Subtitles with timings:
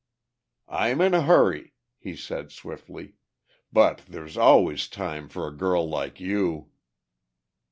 [0.67, 3.17] "I'm in a hurry," he said swiftly.
[3.71, 6.71] "But there's always time for a girl like you!"